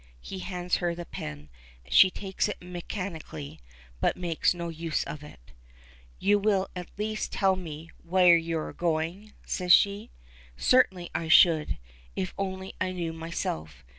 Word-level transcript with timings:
He 0.19 0.39
hands 0.39 0.77
her 0.77 0.95
the 0.95 1.05
pen; 1.05 1.47
she 1.87 2.09
takes 2.09 2.47
it 2.49 2.59
mechanically, 2.59 3.61
but 3.99 4.17
makes 4.17 4.51
no 4.55 4.69
use 4.69 5.03
of 5.03 5.21
it. 5.23 5.39
"You 6.17 6.39
will 6.39 6.69
at 6.75 6.89
least 6.97 7.31
tell 7.33 7.55
me 7.55 7.91
where 8.01 8.35
you 8.35 8.57
are 8.57 8.73
going?" 8.73 9.33
says 9.45 9.71
she. 9.71 10.09
"Certainly 10.57 11.11
I 11.13 11.27
should, 11.27 11.77
if 12.15 12.31
I 12.31 12.33
only 12.41 12.73
knew 12.81 13.13
myself. 13.13 13.85